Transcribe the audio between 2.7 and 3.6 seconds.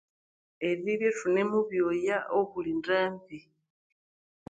ndambi